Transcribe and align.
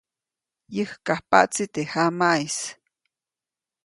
Yäjkajpaʼtsi 0.75 1.63
teʼ 1.73 1.87
jamaʼis. 1.91 2.57